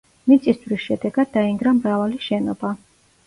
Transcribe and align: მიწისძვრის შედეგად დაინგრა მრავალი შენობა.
მიწისძვრის 0.29 0.85
შედეგად 0.85 1.29
დაინგრა 1.35 1.75
მრავალი 1.81 2.19
შენობა. 2.31 2.73